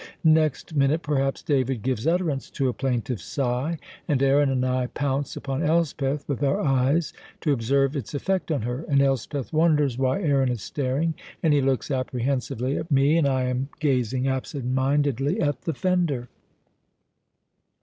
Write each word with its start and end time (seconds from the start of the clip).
Next 0.23 0.73
minute, 0.75 1.03
perhaps, 1.03 1.43
David 1.43 1.83
gives 1.83 2.07
utterance 2.07 2.49
to 2.49 2.67
a 2.67 2.73
plaintive 2.73 3.21
sigh, 3.21 3.77
and 4.07 4.23
Aaron 4.23 4.49
and 4.49 4.65
I 4.65 4.87
pounce 4.87 5.37
upon 5.37 5.61
Elspeth 5.61 6.27
(with 6.27 6.41
our 6.41 6.59
eyes) 6.59 7.13
to 7.41 7.53
observe 7.53 7.95
its 7.95 8.15
effect 8.15 8.51
on 8.51 8.63
her, 8.63 8.83
and 8.89 8.99
Elspeth 8.99 9.53
wonders 9.53 9.99
why 9.99 10.19
Aaron 10.23 10.49
is 10.49 10.63
staring, 10.63 11.13
and 11.43 11.53
he 11.53 11.61
looks 11.61 11.91
apprehensively 11.91 12.77
at 12.77 12.89
me, 12.89 13.15
and 13.15 13.27
I 13.27 13.43
am 13.43 13.69
gazing 13.79 14.27
absent 14.27 14.65
mindedly 14.65 15.39
at 15.39 15.61
the 15.61 15.73
fender. 15.75 16.29